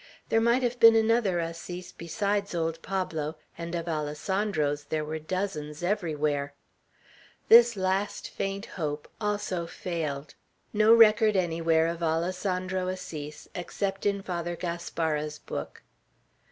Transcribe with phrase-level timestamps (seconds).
[0.29, 5.83] There might have been another Assis besides old Pablo, and of Alessandros there were dozens
[5.83, 6.55] everywhere.
[7.49, 10.33] This last faint hope also failed.
[10.73, 15.83] No record anywhere of an Alessandro Assis, except in Father Gaspara's book.